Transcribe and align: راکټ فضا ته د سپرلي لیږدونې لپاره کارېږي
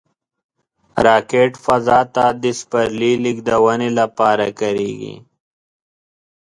راکټ 1.05 1.51
فضا 1.65 1.99
ته 2.15 2.25
د 2.43 2.45
سپرلي 2.59 3.13
لیږدونې 3.23 3.89
لپاره 3.99 4.45
کارېږي 4.59 5.15